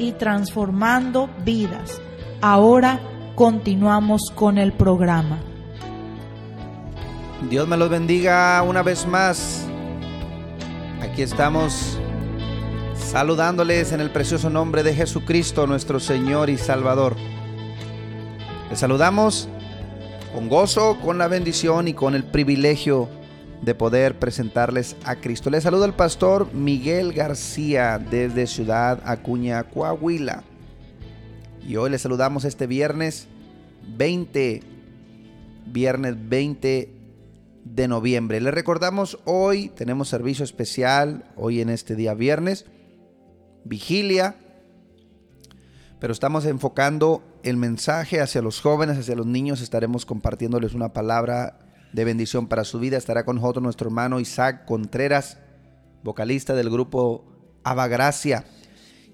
[0.00, 2.00] y transformando vidas.
[2.40, 2.98] Ahora
[3.34, 5.38] continuamos con el programa.
[7.50, 9.66] Dios me los bendiga una vez más.
[11.02, 11.98] Aquí estamos
[12.94, 17.16] saludándoles en el precioso nombre de Jesucristo, nuestro Señor y Salvador.
[18.70, 19.48] Les saludamos
[20.34, 23.08] con gozo, con la bendición y con el privilegio
[23.62, 25.50] de poder presentarles a Cristo.
[25.50, 30.44] Les saluda el pastor Miguel García desde Ciudad Acuña, Coahuila.
[31.66, 33.28] Y hoy les saludamos este viernes
[33.96, 34.62] 20,
[35.66, 36.94] viernes 20
[37.64, 38.40] de noviembre.
[38.40, 42.64] Les recordamos hoy tenemos servicio especial, hoy en este día viernes,
[43.64, 44.36] vigilia,
[45.98, 51.58] pero estamos enfocando el mensaje hacia los jóvenes, hacia los niños, estaremos compartiéndoles una palabra
[51.92, 52.96] de bendición para su vida.
[52.96, 55.38] Estará con nosotros nuestro hermano Isaac Contreras,
[56.02, 57.24] vocalista del grupo
[57.64, 58.44] Gracia.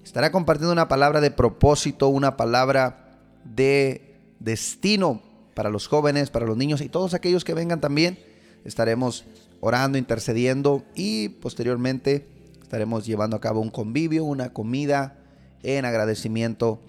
[0.03, 5.21] Estará compartiendo una palabra de propósito, una palabra de destino
[5.53, 8.19] para los jóvenes, para los niños y todos aquellos que vengan también.
[8.63, 9.25] Estaremos
[9.59, 12.27] orando, intercediendo y posteriormente
[12.61, 15.17] estaremos llevando a cabo un convivio, una comida
[15.63, 16.79] en agradecimiento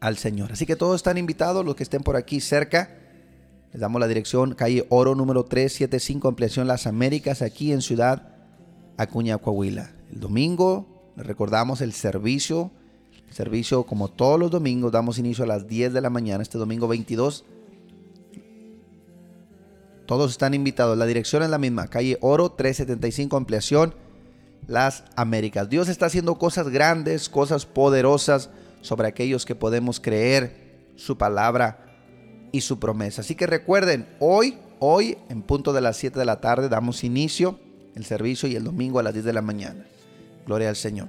[0.00, 0.52] al Señor.
[0.52, 3.03] Así que todos están invitados, los que estén por aquí cerca
[3.74, 8.28] les damos la dirección, calle Oro número 375, ampliación Las Américas, aquí en Ciudad
[8.96, 9.90] Acuña, Coahuila.
[10.12, 10.86] El domingo,
[11.16, 12.70] les recordamos el servicio.
[13.26, 16.56] El servicio, como todos los domingos, damos inicio a las 10 de la mañana, este
[16.56, 17.44] domingo 22.
[20.06, 20.96] Todos están invitados.
[20.96, 23.92] La dirección es la misma, calle Oro 375, ampliación
[24.68, 25.68] Las Américas.
[25.68, 28.50] Dios está haciendo cosas grandes, cosas poderosas
[28.82, 31.83] sobre aquellos que podemos creer su palabra
[32.54, 33.22] y su promesa.
[33.22, 37.58] Así que recuerden, hoy, hoy, en punto de las 7 de la tarde, damos inicio
[37.96, 39.84] el servicio y el domingo a las 10 de la mañana.
[40.46, 41.08] Gloria al Señor.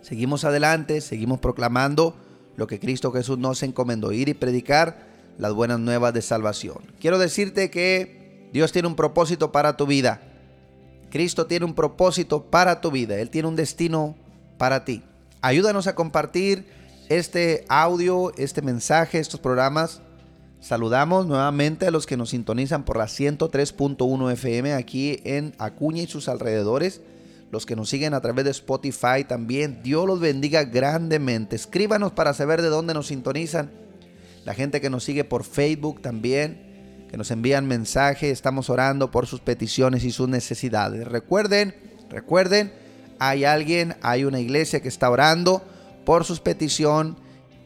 [0.00, 2.16] Seguimos adelante, seguimos proclamando
[2.56, 5.06] lo que Cristo Jesús nos encomendó, ir y predicar
[5.38, 6.78] las buenas nuevas de salvación.
[6.98, 10.22] Quiero decirte que Dios tiene un propósito para tu vida.
[11.08, 13.16] Cristo tiene un propósito para tu vida.
[13.16, 14.16] Él tiene un destino
[14.58, 15.04] para ti.
[15.40, 16.66] Ayúdanos a compartir
[17.08, 20.02] este audio, este mensaje, estos programas
[20.62, 26.06] Saludamos nuevamente a los que nos sintonizan por la 103.1 FM aquí en Acuña y
[26.06, 27.00] sus alrededores.
[27.50, 29.80] Los que nos siguen a través de Spotify también.
[29.82, 31.56] Dios los bendiga grandemente.
[31.56, 33.72] Escríbanos para saber de dónde nos sintonizan.
[34.44, 37.08] La gente que nos sigue por Facebook también.
[37.10, 38.30] Que nos envían mensajes.
[38.30, 41.08] Estamos orando por sus peticiones y sus necesidades.
[41.08, 41.74] Recuerden,
[42.08, 42.72] recuerden,
[43.18, 45.60] hay alguien, hay una iglesia que está orando
[46.04, 47.16] por sus peticiones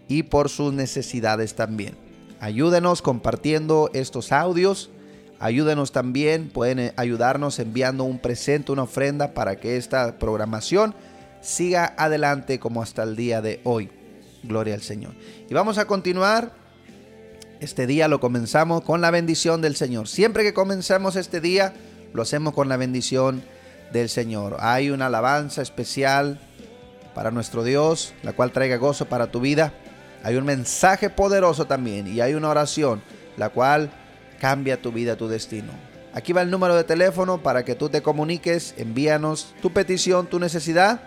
[0.08, 2.05] y por sus necesidades también.
[2.40, 4.90] Ayúdenos compartiendo estos audios.
[5.38, 10.94] Ayúdenos también, pueden eh, ayudarnos enviando un presente, una ofrenda para que esta programación
[11.42, 13.90] siga adelante como hasta el día de hoy.
[14.42, 15.12] Gloria al Señor.
[15.48, 16.52] Y vamos a continuar.
[17.60, 20.08] Este día lo comenzamos con la bendición del Señor.
[20.08, 21.72] Siempre que comenzamos este día,
[22.12, 23.42] lo hacemos con la bendición
[23.92, 24.56] del Señor.
[24.60, 26.40] Hay una alabanza especial
[27.14, 29.72] para nuestro Dios, la cual traiga gozo para tu vida.
[30.26, 33.00] Hay un mensaje poderoso también y hay una oración
[33.36, 33.92] la cual
[34.40, 35.70] cambia tu vida, tu destino.
[36.14, 40.40] Aquí va el número de teléfono para que tú te comuniques, envíanos tu petición, tu
[40.40, 41.00] necesidad.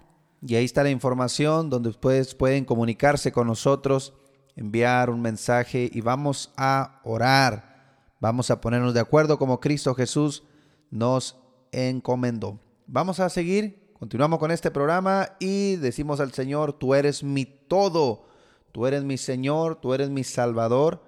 [0.47, 4.13] Y ahí está la información donde ustedes pueden comunicarse con nosotros,
[4.55, 8.07] enviar un mensaje y vamos a orar.
[8.19, 10.43] Vamos a ponernos de acuerdo como Cristo Jesús
[10.91, 11.37] nos
[11.71, 12.59] encomendó.
[12.87, 18.27] Vamos a seguir Continuamos con este programa y decimos al Señor, tú eres mi todo,
[18.73, 21.01] tú eres mi Señor, tú eres mi Salvador,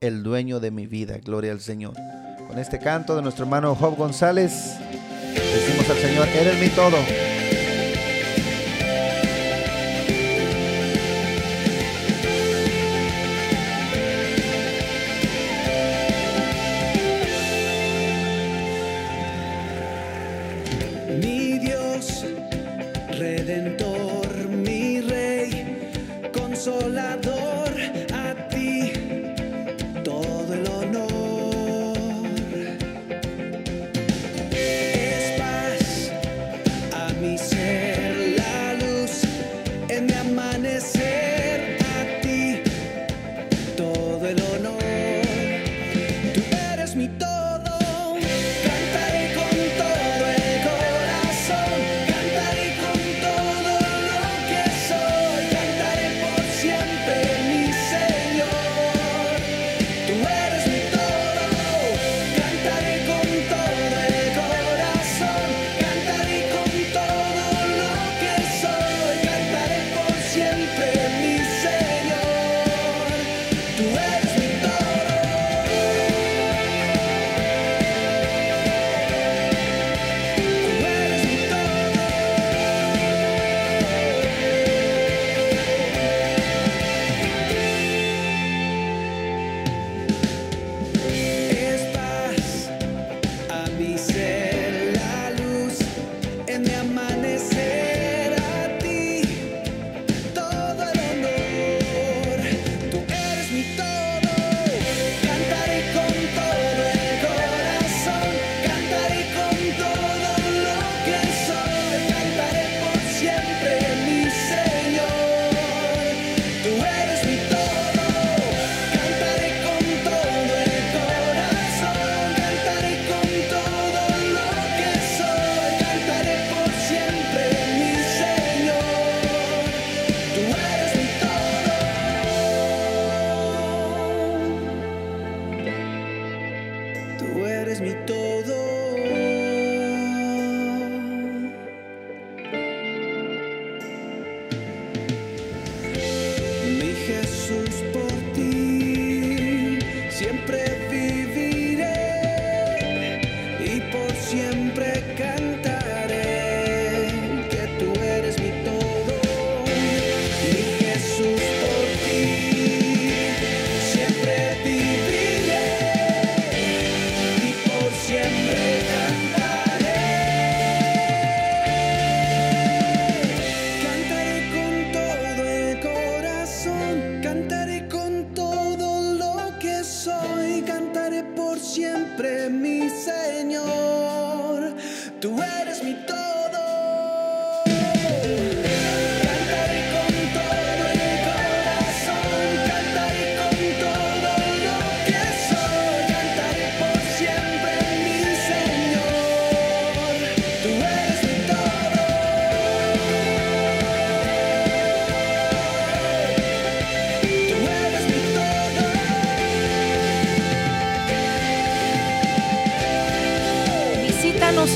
[0.00, 1.18] el dueño de mi vida.
[1.18, 1.94] Gloria al Señor.
[2.46, 4.76] Con este canto de nuestro hermano Job González,
[5.34, 6.96] decimos al Señor, eres mi todo.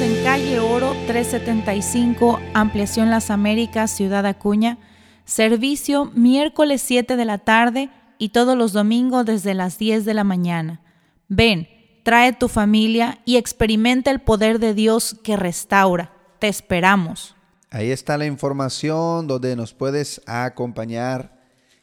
[0.03, 4.79] En calle Oro 375, Ampliación Las Américas, Ciudad Acuña.
[5.25, 10.25] Servicio miércoles 7 de la tarde y todos los domingos desde las 10 de la
[10.25, 10.81] mañana.
[11.29, 11.69] Ven,
[12.03, 16.13] trae tu familia y experimenta el poder de Dios que restaura.
[16.41, 17.37] Te esperamos.
[17.71, 21.39] Ahí está la información donde nos puedes acompañar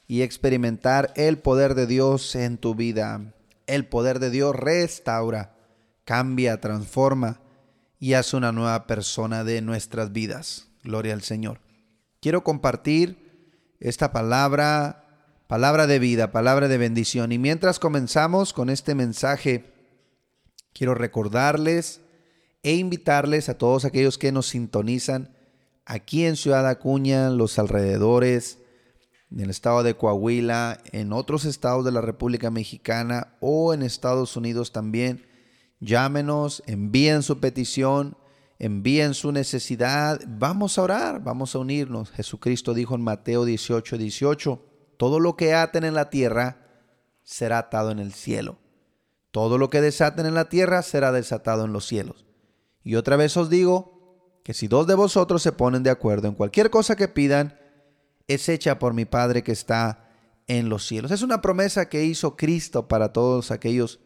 [0.08, 3.34] y experimentar el poder de Dios en tu vida.
[3.66, 5.54] El poder de Dios restaura,
[6.04, 7.40] cambia, transforma
[8.00, 10.68] y hace una nueva persona de nuestras vidas.
[10.84, 11.60] Gloria al Señor.
[12.22, 17.32] Quiero compartir esta palabra, palabra de vida, palabra de bendición.
[17.32, 19.74] Y mientras comenzamos con este mensaje,
[20.74, 22.02] quiero recordarles
[22.64, 25.36] e invitarles a todos aquellos que nos sintonizan
[25.86, 28.60] aquí en Ciudad Acuña, los alrededores,
[29.32, 34.36] en el estado de Coahuila, en otros estados de la República Mexicana o en Estados
[34.36, 35.29] Unidos también
[35.80, 38.18] Llámenos, envíen su petición,
[38.60, 40.20] envíen su necesidad.
[40.28, 42.12] Vamos a orar, vamos a unirnos.
[42.12, 44.66] Jesucristo dijo en Mateo 18, 18,
[44.98, 46.68] todo lo que aten en la tierra
[47.24, 48.58] será atado en el cielo.
[49.32, 52.26] Todo lo que desaten en la tierra será desatado en los cielos.
[52.84, 56.34] Y otra vez os digo que si dos de vosotros se ponen de acuerdo en
[56.34, 57.58] cualquier cosa que pidan,
[58.28, 60.10] es hecha por mi Padre que está
[60.48, 61.12] en los cielos.
[61.12, 64.00] Es una promesa que hizo Cristo para todos aquellos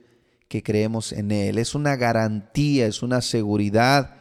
[0.48, 1.58] que creemos en Él.
[1.58, 4.16] Es una garantía, es una seguridad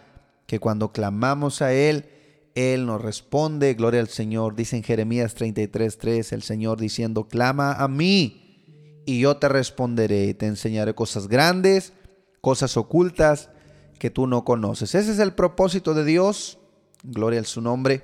[0.47, 2.07] que cuando clamamos a Él,
[2.55, 3.75] Él nos responde.
[3.75, 4.55] Gloria al Señor.
[4.55, 10.35] Dice en Jeremías 33:3 el Señor diciendo, clama a mí y yo te responderé.
[10.35, 11.93] Te enseñaré cosas grandes,
[12.41, 13.51] cosas ocultas
[13.99, 14.95] que tú no conoces.
[14.95, 16.59] Ese es el propósito de Dios,
[17.05, 18.03] gloria a su nombre,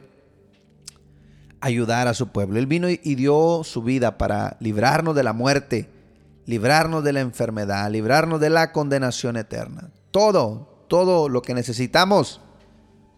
[1.60, 2.58] ayudar a su pueblo.
[2.58, 5.88] Él vino y dio su vida para librarnos de la muerte,
[6.49, 9.90] librarnos de la enfermedad, librarnos de la condenación eterna.
[10.11, 12.40] Todo, todo lo que necesitamos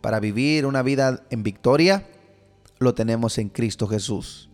[0.01, 2.09] para vivir una vida en victoria,
[2.81, 4.51] lo tenemos en Cristo Jesús.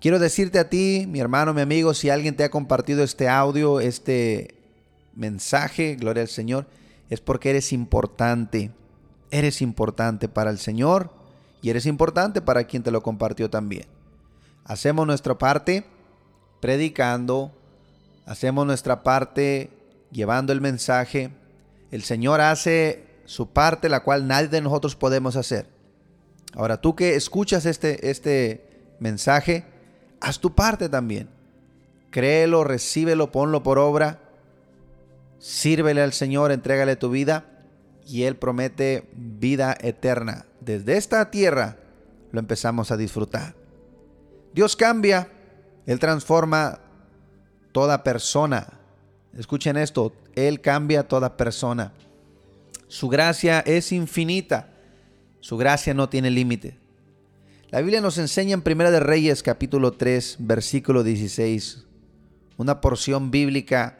[0.00, 3.80] Quiero decirte a ti, mi hermano, mi amigo, si alguien te ha compartido este audio,
[3.80, 4.54] este
[5.14, 6.66] mensaje, gloria al Señor,
[7.10, 8.70] es porque eres importante.
[9.30, 11.10] Eres importante para el Señor
[11.60, 13.84] y eres importante para quien te lo compartió también.
[14.64, 15.84] Hacemos nuestra parte
[16.60, 17.52] predicando,
[18.26, 19.70] hacemos nuestra parte
[20.10, 21.30] llevando el mensaje.
[21.90, 25.66] El Señor hace su parte, la cual nadie de nosotros podemos hacer.
[26.54, 29.64] Ahora, tú que escuchas este, este mensaje,
[30.20, 31.28] haz tu parte también.
[32.10, 34.20] Créelo, recíbelo, ponlo por obra
[35.44, 37.44] Sírvele al Señor, entrégale tu vida
[38.06, 40.46] y Él promete vida eterna.
[40.60, 41.76] Desde esta tierra
[42.32, 43.54] lo empezamos a disfrutar.
[44.54, 45.28] Dios cambia,
[45.84, 46.80] Él transforma
[47.74, 48.80] toda persona.
[49.36, 51.92] Escuchen esto, Él cambia toda persona.
[52.88, 54.70] Su gracia es infinita,
[55.40, 56.78] su gracia no tiene límite.
[57.68, 61.84] La Biblia nos enseña en Primera de Reyes capítulo 3 versículo 16,
[62.56, 63.98] una porción bíblica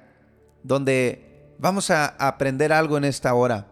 [0.63, 1.25] donde
[1.59, 3.69] Vamos a aprender algo en esta hora.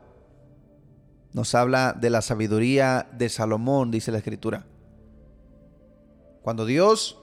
[1.32, 4.64] Nos habla de la sabiduría de Salomón, dice la escritura.
[6.42, 7.18] Cuando Dios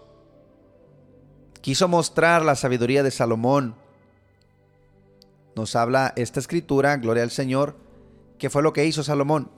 [1.61, 3.75] quiso mostrar la sabiduría de Salomón,
[5.55, 7.75] nos habla esta escritura, gloria al Señor,
[8.37, 9.51] que fue lo que hizo Salomón.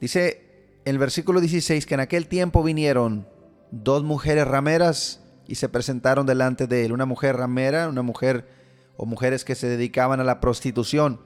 [0.00, 0.50] Dice
[0.84, 3.28] el versículo 16 que en aquel tiempo vinieron
[3.70, 6.92] dos mujeres rameras y se presentaron delante de él.
[6.92, 8.48] Una mujer ramera, una mujer
[8.96, 11.20] o mujeres que se dedicaban a la prostitución,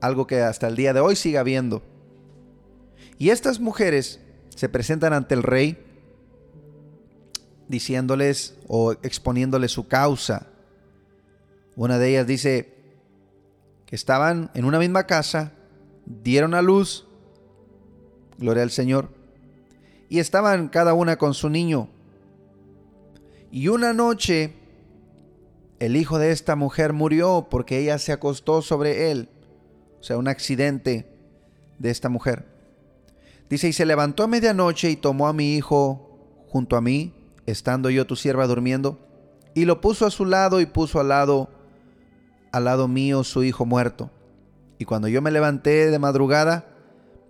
[0.00, 1.82] algo que hasta el día de hoy sigue habiendo.
[3.18, 4.20] Y estas mujeres
[4.54, 5.84] se presentan ante el rey
[7.68, 10.46] diciéndoles o exponiéndoles su causa.
[11.76, 12.74] Una de ellas dice
[13.86, 15.52] que estaban en una misma casa,
[16.04, 17.06] dieron a luz,
[18.38, 19.10] gloria al Señor,
[20.08, 21.88] y estaban cada una con su niño.
[23.50, 24.54] Y una noche
[25.78, 29.28] el hijo de esta mujer murió porque ella se acostó sobre él.
[30.00, 31.06] O sea, un accidente
[31.78, 32.46] de esta mujer.
[33.48, 37.14] Dice, y se levantó a medianoche y tomó a mi hijo junto a mí,
[37.50, 38.98] estando yo tu sierva durmiendo,
[39.54, 41.48] y lo puso a su lado y puso al lado,
[42.52, 44.10] al lado mío su hijo muerto.
[44.78, 46.66] Y cuando yo me levanté de madrugada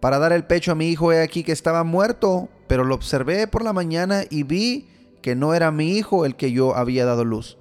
[0.00, 3.46] para dar el pecho a mi hijo, he aquí que estaba muerto, pero lo observé
[3.46, 4.88] por la mañana y vi
[5.22, 7.56] que no era mi hijo el que yo había dado luz.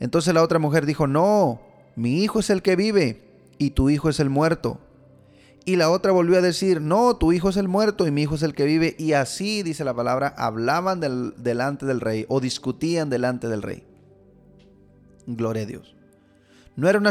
[0.00, 1.60] Entonces la otra mujer dijo, no,
[1.94, 3.22] mi hijo es el que vive
[3.58, 4.80] y tu hijo es el muerto.
[5.68, 8.36] Y la otra volvió a decir, no, tu hijo es el muerto y mi hijo
[8.36, 8.96] es el que vive.
[8.98, 13.86] Y así, dice la palabra, hablaban delante del rey o discutían delante del rey.
[15.26, 15.94] Gloria a Dios.
[16.74, 17.10] No era, una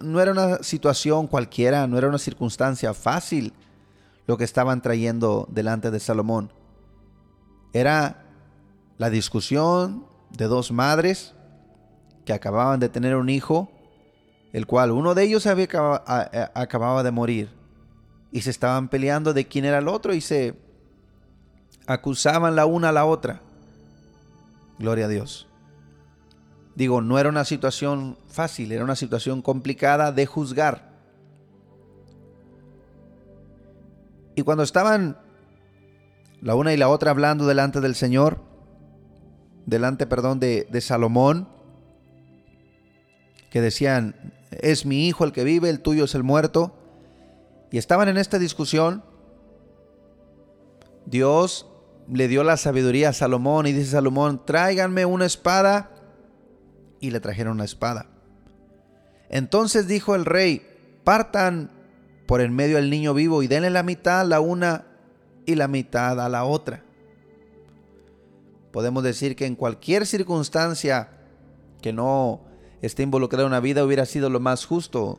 [0.00, 3.54] no era una situación cualquiera, no era una circunstancia fácil
[4.26, 6.52] lo que estaban trayendo delante de Salomón.
[7.72, 8.26] Era
[8.98, 11.32] la discusión de dos madres
[12.26, 13.72] que acababan de tener un hijo,
[14.52, 15.68] el cual uno de ellos había
[16.54, 17.63] acababa de morir.
[18.34, 20.56] Y se estaban peleando de quién era el otro y se
[21.86, 23.40] acusaban la una a la otra.
[24.76, 25.46] Gloria a Dios.
[26.74, 30.90] Digo, no era una situación fácil, era una situación complicada de juzgar.
[34.34, 35.16] Y cuando estaban
[36.40, 38.40] la una y la otra hablando delante del Señor,
[39.64, 41.48] delante, perdón, de, de Salomón,
[43.48, 44.16] que decían,
[44.50, 46.80] es mi hijo el que vive, el tuyo es el muerto.
[47.74, 49.02] Y estaban en esta discusión.
[51.06, 51.66] Dios
[52.08, 55.90] le dio la sabiduría a Salomón y dice Salomón, tráiganme una espada.
[57.00, 58.06] Y le trajeron una espada.
[59.28, 60.64] Entonces dijo el rey,
[61.02, 61.72] partan
[62.26, 64.86] por en medio al niño vivo y denle la mitad a la una
[65.44, 66.84] y la mitad a la otra.
[68.70, 71.08] Podemos decir que en cualquier circunstancia
[71.82, 72.40] que no
[72.82, 75.18] esté involucrada en una vida hubiera sido lo más justo.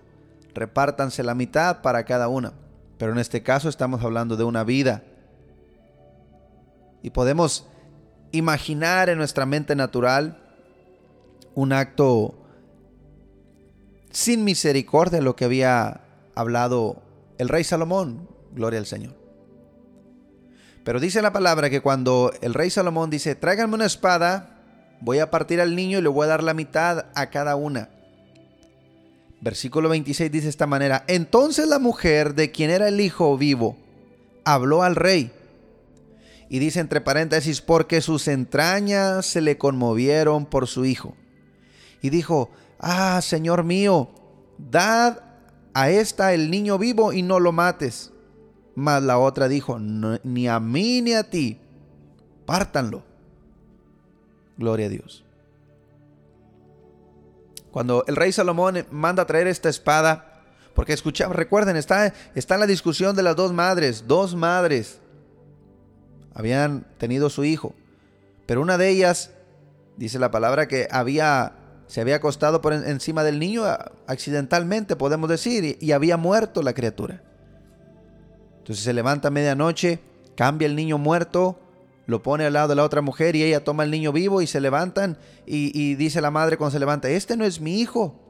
[0.56, 2.54] Repártanse la mitad para cada una.
[2.98, 5.04] Pero en este caso estamos hablando de una vida.
[7.04, 7.68] Y podemos
[8.32, 10.40] imaginar en nuestra mente natural
[11.54, 12.36] un acto
[14.12, 16.02] sin misericordia, lo que había
[16.36, 17.04] hablado
[17.38, 19.14] el rey Salomón, gloria al Señor.
[20.86, 24.62] Pero dice la palabra que cuando el rey Salomón dice, tráiganme una espada,
[25.02, 27.90] voy a partir al niño y le voy a dar la mitad a cada una.
[29.46, 33.78] Versículo 26 dice de esta manera, entonces la mujer de quien era el hijo vivo
[34.44, 35.32] habló al rey.
[36.50, 41.14] Y dice entre paréntesis, porque sus entrañas se le conmovieron por su hijo.
[42.02, 42.50] Y dijo,
[42.80, 44.10] ah, Señor mío,
[44.58, 45.20] dad
[45.76, 48.12] a esta el niño vivo y no lo mates.
[48.74, 51.60] Mas la otra dijo, ni a mí ni a ti,
[52.48, 53.04] pártanlo.
[54.58, 55.25] Gloria a Dios.
[57.76, 62.62] Cuando el rey Salomón manda a traer esta espada, porque escuchamos, recuerden, está, está en
[62.62, 65.02] la discusión de las dos madres, dos madres
[66.34, 67.76] habían tenido su hijo,
[68.46, 69.32] pero una de ellas,
[69.98, 71.52] dice la palabra, que había,
[71.88, 73.66] se había acostado por encima del niño
[74.08, 77.24] accidentalmente, podemos decir, y había muerto la criatura.
[78.60, 80.00] Entonces se levanta a medianoche,
[80.38, 81.60] cambia el niño muerto,
[82.06, 84.48] lo pone al lado de la otra mujer y ella toma el niño vivo y
[84.48, 88.22] se levantan y, dice la madre cuando se levanta, este no es mi hijo.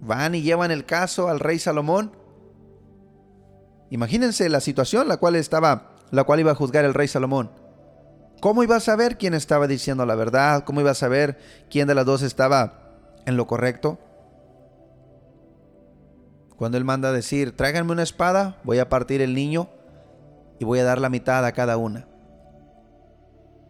[0.00, 2.12] Van y llevan el caso al rey Salomón.
[3.90, 7.50] Imagínense la situación la cual estaba, la cual iba a juzgar el rey Salomón.
[8.40, 10.64] ¿Cómo iba a saber quién estaba diciendo la verdad?
[10.64, 11.38] ¿Cómo iba a saber
[11.70, 13.98] quién de las dos estaba en lo correcto?
[16.56, 19.68] Cuando él manda a decir, tráiganme una espada, voy a partir el niño
[20.58, 22.06] y voy a dar la mitad a cada una.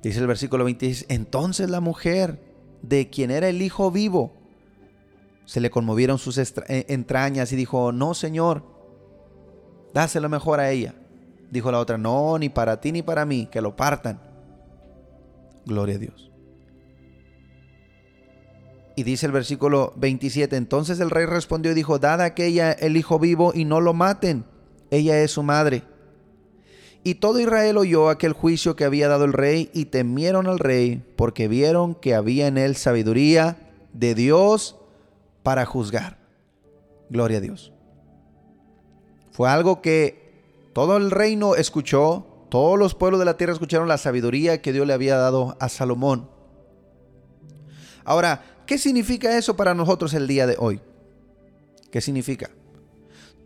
[0.03, 2.41] Dice el versículo 26, entonces la mujer
[2.83, 4.33] de quien era el hijo vivo,
[5.45, 8.65] se le conmovieron sus eh, entrañas y dijo, no Señor,
[9.95, 10.95] dáselo mejor a ella.
[11.51, 14.21] Dijo la otra, no, ni para ti ni para mí, que lo partan.
[15.65, 16.31] Gloria a Dios.
[18.97, 22.97] Y dice el versículo 27, entonces el rey respondió y dijo, dad a aquella el
[22.97, 24.45] hijo vivo y no lo maten,
[24.91, 25.83] ella es su madre.
[27.07, 31.05] Y todo Israel oyó aquel juicio que había dado el rey y temieron al rey
[31.15, 33.57] porque vieron que había en él sabiduría
[33.93, 34.75] de Dios
[35.45, 36.19] para juzgar.
[37.09, 37.73] Gloria a Dios.
[39.31, 40.33] Fue algo que
[40.73, 44.85] todo el reino escuchó, todos los pueblos de la tierra escucharon la sabiduría que Dios
[44.85, 46.29] le había dado a Salomón.
[48.05, 50.81] Ahora, ¿Qué significa eso para nosotros el día de hoy?
[51.93, 52.51] ¿Qué significa?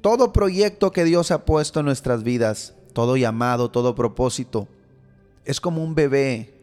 [0.00, 4.68] Todo proyecto que Dios ha puesto en nuestras vidas, todo llamado, todo propósito,
[5.44, 6.54] es como un bebé,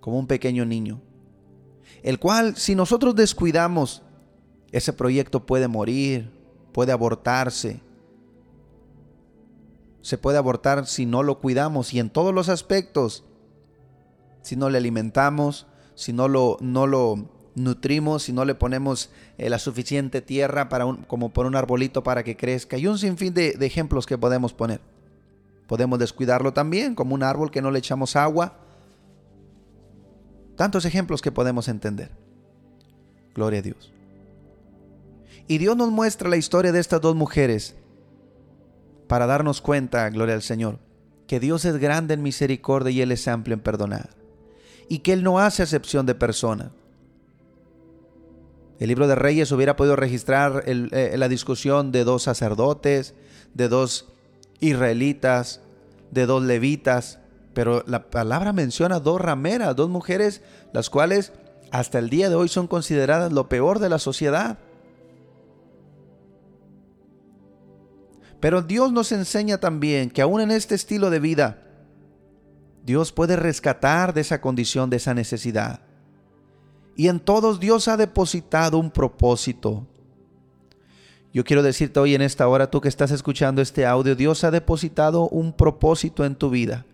[0.00, 1.00] como un pequeño niño,
[2.02, 4.02] el cual si nosotros descuidamos,
[4.72, 6.30] ese proyecto puede morir,
[6.72, 7.80] puede abortarse.
[10.02, 13.24] Se puede abortar si no lo cuidamos y en todos los aspectos.
[14.42, 19.50] Si no le alimentamos, si no lo, no lo nutrimos, si no le ponemos eh,
[19.50, 22.78] la suficiente tierra para un, como por un arbolito para que crezca.
[22.78, 24.80] Y un sinfín de, de ejemplos que podemos poner.
[25.70, 28.58] Podemos descuidarlo también, como un árbol que no le echamos agua.
[30.56, 32.10] Tantos ejemplos que podemos entender.
[33.36, 33.92] Gloria a Dios.
[35.46, 37.76] Y Dios nos muestra la historia de estas dos mujeres
[39.06, 40.80] para darnos cuenta, gloria al Señor,
[41.28, 44.10] que Dios es grande en misericordia y Él es amplio en perdonar.
[44.88, 46.72] Y que Él no hace acepción de personas
[48.80, 53.14] el libro de Reyes hubiera podido registrar eh, la discusión de dos sacerdotes,
[53.52, 54.08] de dos
[54.60, 55.60] israelitas,
[56.10, 57.18] de dos levitas,
[57.54, 60.42] pero la palabra menciona dos rameras, dos mujeres,
[60.72, 61.32] las cuales
[61.70, 64.58] hasta el día de hoy son consideradas lo peor de la sociedad.
[68.40, 71.62] Pero Dios nos enseña también que aún en este estilo de vida,
[72.84, 75.80] Dios puede rescatar de esa condición, de esa necesidad.
[76.96, 79.86] Y en todos Dios ha depositado un propósito.
[81.32, 84.50] Yo quiero decirte hoy en esta hora, tú que estás escuchando este audio, Dios ha
[84.50, 86.84] depositado un propósito en tu vida.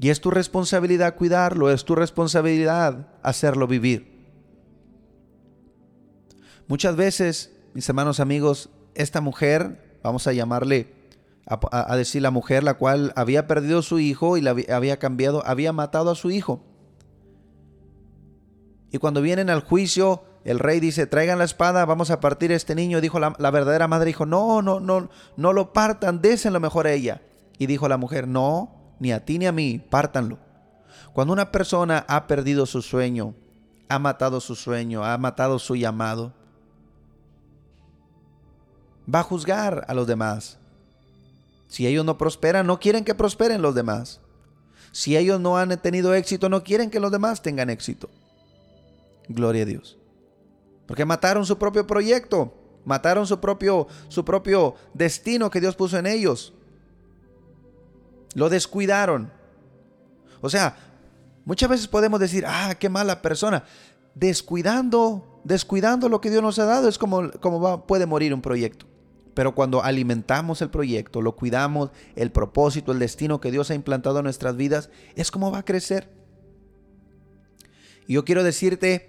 [0.00, 4.16] Y es tu responsabilidad cuidarlo, es tu responsabilidad hacerlo vivir.
[6.68, 10.94] Muchas veces, mis hermanos amigos, esta mujer, vamos a llamarle,
[11.46, 15.72] a, decir la mujer, la cual había perdido su hijo y la había cambiado, había
[15.72, 16.62] matado a su hijo.
[18.92, 22.74] Y cuando vienen al juicio, el rey dice, traigan la espada, vamos a partir este
[22.74, 23.02] niño.
[23.02, 27.20] Dijo la, verdadera madre, dijo, no, no, no, no lo partan, désenlo mejor a ella.
[27.58, 30.38] Y dijo la mujer, no, ni a ti ni a mí, pártanlo.
[31.12, 33.34] Cuando una persona ha perdido su sueño,
[33.90, 36.32] ha matado su sueño, ha matado su llamado,
[39.14, 40.56] va a juzgar a los demás.
[41.66, 44.22] Si ellos no prosperan, no quieren que prosperen los demás.
[44.92, 48.08] Si ellos no han tenido éxito, no quieren que los demás tengan éxito.
[49.28, 49.98] Gloria a Dios.
[50.88, 52.54] Porque mataron su propio proyecto,
[52.86, 56.54] mataron su propio, su propio destino que Dios puso en ellos.
[58.34, 59.30] Lo descuidaron.
[60.40, 60.76] O sea,
[61.44, 63.64] muchas veces podemos decir, ah, qué mala persona.
[64.14, 68.86] Descuidando, descuidando lo que Dios nos ha dado es como, como puede morir un proyecto.
[69.34, 74.20] Pero cuando alimentamos el proyecto, lo cuidamos, el propósito, el destino que Dios ha implantado
[74.20, 76.08] en nuestras vidas, es como va a crecer.
[78.06, 79.07] Y yo quiero decirte,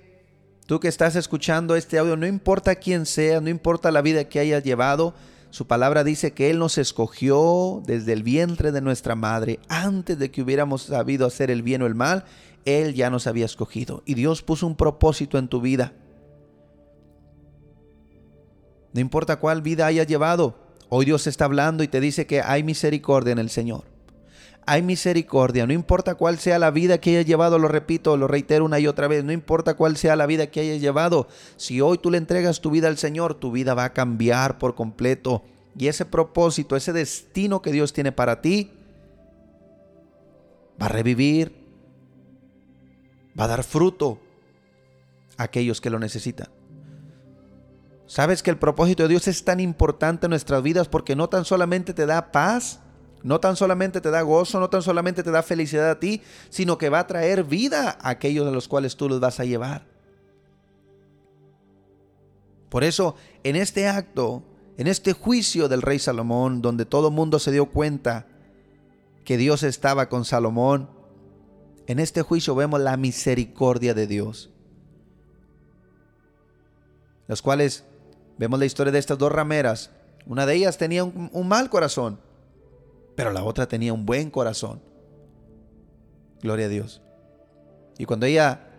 [0.69, 4.39] tú que estás escuchando este audio, no importa quién sea, no importa la vida que
[4.39, 5.15] hayas llevado,
[5.49, 9.59] su palabra dice que Él nos escogió desde el vientre de nuestra madre.
[9.67, 12.23] Antes de que hubiéramos sabido hacer el bien o el mal,
[12.65, 14.03] Él ya nos había escogido.
[14.05, 15.93] Y Dios puso un propósito en tu vida.
[18.93, 20.55] No importa cuál vida hayas llevado,
[20.89, 23.85] hoy Dios está hablando y te dice que hay misericordia en el Señor.
[24.71, 28.65] Hay misericordia, no importa cuál sea la vida que hayas llevado, lo repito, lo reitero
[28.65, 31.97] una y otra vez, no importa cuál sea la vida que hayas llevado, si hoy
[31.97, 35.41] tú le entregas tu vida al Señor, tu vida va a cambiar por completo.
[35.75, 38.69] Y ese propósito, ese destino que Dios tiene para ti,
[40.79, 41.51] va a revivir,
[43.39, 44.19] va a dar fruto
[45.37, 46.49] a aquellos que lo necesitan.
[48.05, 51.43] Sabes que el propósito de Dios es tan importante en nuestras vidas porque no tan
[51.43, 52.81] solamente te da paz,
[53.23, 56.77] no tan solamente te da gozo, no tan solamente te da felicidad a ti, sino
[56.77, 59.85] que va a traer vida a aquellos de los cuales tú los vas a llevar.
[62.69, 64.43] Por eso, en este acto,
[64.77, 68.27] en este juicio del rey Salomón, donde todo el mundo se dio cuenta
[69.25, 70.89] que Dios estaba con Salomón,
[71.87, 74.51] en este juicio vemos la misericordia de Dios,
[77.27, 77.83] los cuales
[78.39, 79.91] Vemos la historia de estas dos rameras.
[80.25, 82.21] Una de ellas tenía un, mal corazón,
[83.19, 84.81] pero la otra tenía un buen corazón.
[86.41, 87.01] Gloria a Dios.
[87.97, 88.69] Y cuando ella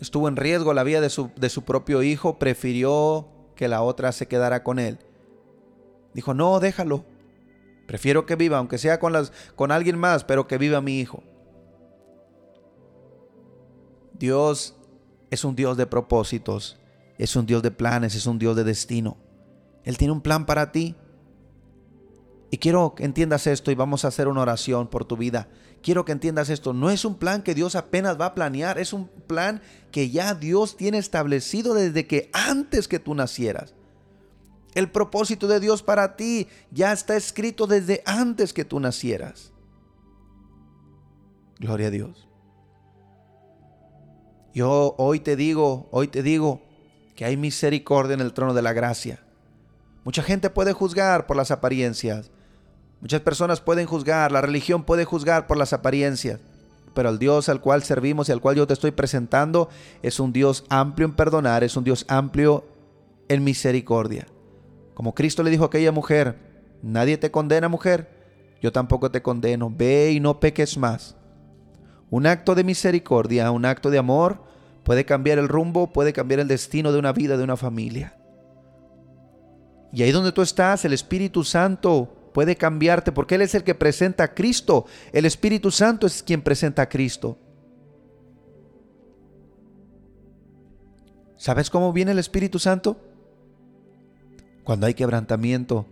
[0.00, 4.12] estuvo en riesgo la vida de su, de su propio hijo, prefirió que la otra
[4.12, 4.98] se quedara con él.
[6.14, 7.04] Dijo, no, déjalo.
[7.86, 11.22] Prefiero que viva, aunque sea con, las, con alguien más, pero que viva mi hijo.
[14.14, 14.76] Dios
[15.30, 16.78] es un Dios de propósitos
[17.18, 19.18] es un Dios de planes, es un Dios de destino.
[19.84, 20.96] Él tiene un plan para ti.
[22.50, 25.48] Y quiero que entiendas esto y vamos a hacer una oración por tu vida.
[25.82, 26.72] Quiero que entiendas esto.
[26.72, 30.34] No es un plan que Dios apenas va a planear, es un plan que ya
[30.34, 33.74] Dios tiene establecido desde que antes que tú nacieras.
[34.74, 39.52] El propósito de Dios para ti ya está escrito desde antes que tú nacieras.
[41.58, 42.28] Gloria a Dios.
[44.54, 46.62] Yo hoy te digo, hoy te digo,
[47.16, 49.24] que hay misericordia en el trono de la gracia.
[50.04, 52.30] Mucha gente puede juzgar por las apariencias.
[53.00, 56.40] Muchas personas pueden juzgar, la religión puede juzgar por las apariencias.
[56.94, 59.68] Pero el Dios al cual servimos y al cual yo te estoy presentando
[60.02, 62.64] es un Dios amplio en perdonar, es un Dios amplio
[63.28, 64.26] en misericordia.
[64.94, 66.38] Como Cristo le dijo a aquella mujer,
[66.82, 68.08] nadie te condena mujer,
[68.62, 71.16] yo tampoco te condeno, ve y no peques más.
[72.08, 74.42] Un acto de misericordia, un acto de amor,
[74.82, 78.16] puede cambiar el rumbo, puede cambiar el destino de una vida, de una familia.
[79.92, 83.74] Y ahí donde tú estás, el Espíritu Santo puede cambiarte porque Él es el que
[83.74, 84.84] presenta a Cristo.
[85.10, 87.38] El Espíritu Santo es quien presenta a Cristo.
[91.38, 93.00] ¿Sabes cómo viene el Espíritu Santo?
[94.64, 95.86] Cuando hay quebrantamiento,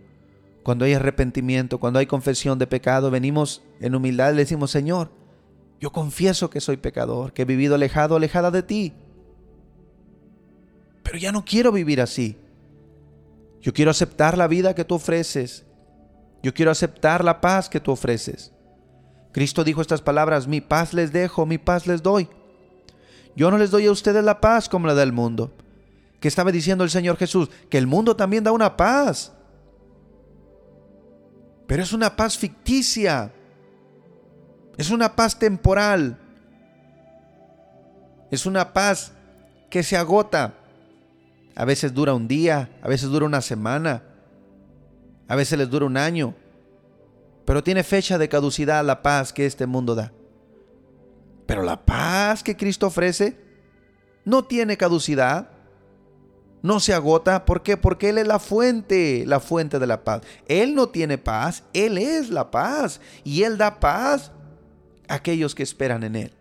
[0.61, 5.09] cuando hay arrepentimiento, cuando hay confesión de pecado, venimos en humildad y le decimos, Señor,
[5.79, 8.93] yo confieso que soy pecador, que he vivido alejado, alejada de ti.
[11.01, 12.37] Pero ya no quiero vivir así.
[13.61, 15.65] Yo quiero aceptar la vida que tú ofreces.
[16.45, 18.51] Yo quiero aceptar la paz que tú ofreces.
[19.31, 22.29] Cristo dijo estas palabras, mi paz les dejo, mi paz les doy.
[23.35, 25.55] Yo no les doy a ustedes la paz como la del mundo.
[26.19, 27.49] ¿Qué estaba diciendo el Señor Jesús?
[27.67, 29.33] Que el mundo también da una paz.
[31.65, 33.33] Pero es una paz ficticia.
[34.77, 36.15] Es una paz temporal.
[38.29, 39.13] Es una paz
[39.71, 40.53] que se agota.
[41.55, 44.03] A veces dura un día, a veces dura una semana,
[45.27, 46.35] a veces les dura un año.
[47.45, 50.11] Pero tiene fecha de caducidad la paz que este mundo da.
[51.45, 53.37] Pero la paz que Cristo ofrece
[54.23, 55.49] no tiene caducidad,
[56.63, 57.45] no se agota.
[57.45, 57.77] ¿Por qué?
[57.77, 60.21] Porque Él es la fuente, la fuente de la paz.
[60.47, 62.99] Él no tiene paz, Él es la paz.
[63.23, 64.31] Y Él da paz
[65.07, 66.33] aquellos que esperan en Él.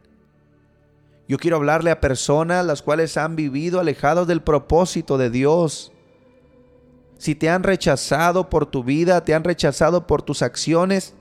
[1.28, 5.92] Yo quiero hablarle a personas las cuales han vivido alejados del propósito de Dios.
[7.18, 11.14] Si te han rechazado por tu vida, te han rechazado por tus acciones,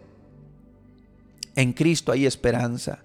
[1.56, 3.00] en Cristo hay esperanza.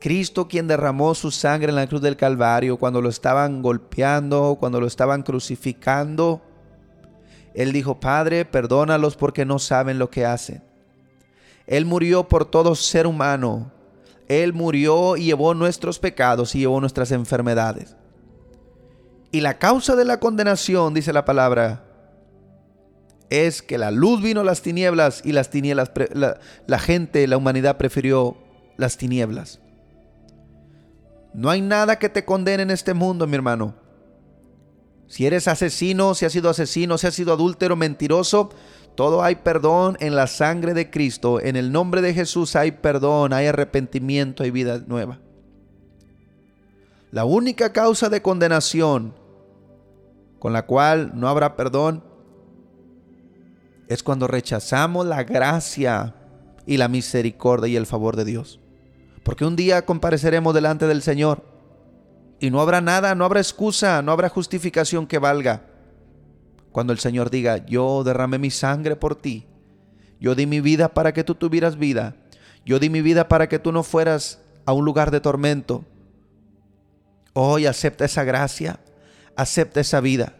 [0.00, 4.80] Cristo quien derramó su sangre en la cruz del Calvario cuando lo estaban golpeando, cuando
[4.80, 6.40] lo estaban crucificando.
[7.54, 10.62] Él dijo, Padre, perdónalos porque no saben lo que hacen.
[11.66, 13.72] Él murió por todo ser humano.
[14.28, 17.97] Él murió y llevó nuestros pecados y llevó nuestras enfermedades.
[19.30, 21.84] Y la causa de la condenación, dice la palabra,
[23.30, 27.36] es que la luz vino a las tinieblas y las tinieblas, la, la gente, la
[27.36, 28.36] humanidad prefirió
[28.76, 29.60] las tinieblas.
[31.34, 33.74] No hay nada que te condene en este mundo, mi hermano.
[35.08, 38.50] Si eres asesino, si has sido asesino, si has sido adúltero, mentiroso,
[38.94, 41.40] todo hay perdón en la sangre de Cristo.
[41.40, 45.18] En el nombre de Jesús hay perdón, hay arrepentimiento, hay vida nueva.
[47.10, 49.14] La única causa de condenación
[50.38, 52.04] con la cual no habrá perdón
[53.88, 56.14] es cuando rechazamos la gracia
[56.66, 58.60] y la misericordia y el favor de Dios.
[59.22, 61.44] Porque un día compareceremos delante del Señor
[62.40, 65.62] y no habrá nada, no habrá excusa, no habrá justificación que valga.
[66.70, 69.46] Cuando el Señor diga, yo derramé mi sangre por ti,
[70.20, 72.14] yo di mi vida para que tú tuvieras vida,
[72.64, 75.84] yo di mi vida para que tú no fueras a un lugar de tormento,
[77.40, 78.80] Hoy acepta esa gracia,
[79.38, 80.34] acepta esa vida.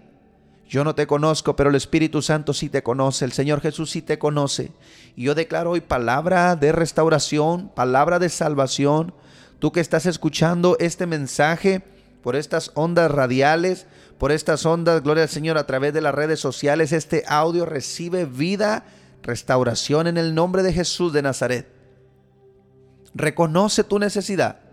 [0.68, 4.02] Yo no te conozco, pero el Espíritu Santo sí te conoce, el Señor Jesús sí
[4.02, 4.72] te conoce.
[5.16, 9.14] Y yo declaro hoy palabra de restauración, palabra de salvación.
[9.60, 11.82] Tú que estás escuchando este mensaje
[12.22, 13.86] por estas ondas radiales,
[14.18, 18.26] por estas ondas, gloria al Señor, a través de las redes sociales, este audio recibe
[18.26, 18.84] vida,
[19.22, 21.66] restauración en el nombre de Jesús de Nazaret.
[23.14, 24.68] Reconoce tu necesidad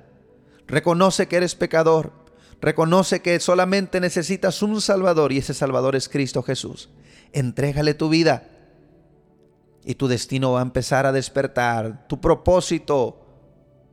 [0.67, 2.11] Reconoce que eres pecador.
[2.61, 6.89] Reconoce que solamente necesitas un Salvador y ese Salvador es Cristo Jesús.
[7.31, 8.47] Entrégale tu vida
[9.85, 12.07] y tu destino va a empezar a despertar.
[12.07, 13.21] Tu propósito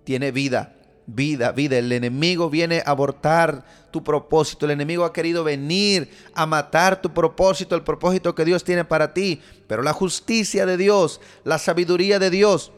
[0.04, 0.74] tiene vida,
[1.06, 1.78] vida, vida.
[1.78, 4.64] El enemigo viene a abortar tu propósito.
[4.64, 9.12] El enemigo ha querido venir a matar tu propósito, el propósito que Dios tiene para
[9.12, 9.40] ti.
[9.66, 12.72] Pero la justicia de Dios, la sabiduría de Dios,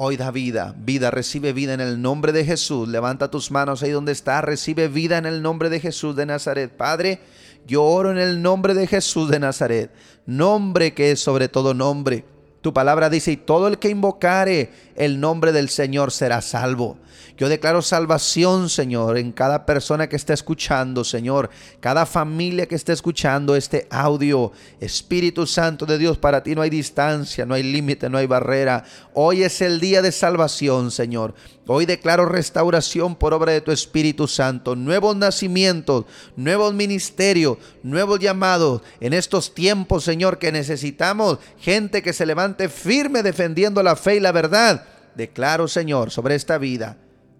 [0.00, 2.88] Hoy da vida, vida, recibe vida en el nombre de Jesús.
[2.88, 6.70] Levanta tus manos ahí donde está, recibe vida en el nombre de Jesús de Nazaret.
[6.70, 7.18] Padre,
[7.66, 9.90] yo oro en el nombre de Jesús de Nazaret,
[10.24, 12.24] nombre que es sobre todo nombre.
[12.60, 16.98] Tu palabra dice, y todo el que invocare el nombre del Señor será salvo.
[17.36, 22.92] Yo declaro salvación, Señor, en cada persona que esté escuchando, Señor, cada familia que esté
[22.92, 24.50] escuchando este audio.
[24.80, 28.82] Espíritu Santo de Dios, para ti no hay distancia, no hay límite, no hay barrera.
[29.14, 31.34] Hoy es el día de salvación, Señor.
[31.68, 38.82] Hoy declaro restauración por obra de tu Espíritu Santo, nuevos nacimientos, nuevos ministerios, nuevos llamados
[39.00, 44.20] en estos tiempos, Señor, que necesitamos gente que se levante firme defendiendo la fe y
[44.20, 44.84] la verdad.
[45.14, 46.96] Declaro, Señor, sobre esta vida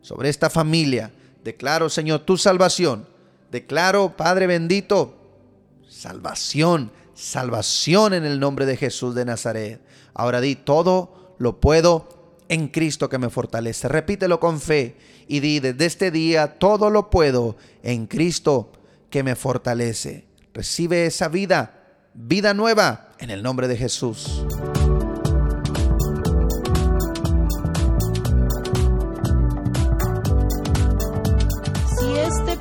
[0.09, 1.13] sobre esta familia.
[1.45, 3.07] Declaro, Señor, tu salvación.
[3.51, 5.15] Declaro, Padre bendito,
[5.89, 9.83] salvación, salvación en el nombre de Jesús de Nazaret.
[10.15, 12.09] Ahora di, todo lo puedo
[12.49, 13.89] en Cristo que me fortalece.
[13.89, 18.73] Repítelo con fe y di, desde este día, todo lo puedo en Cristo
[19.11, 20.27] que me fortalece.
[20.55, 24.45] Recibe esa vida, vida nueva, en el nombre de Jesús.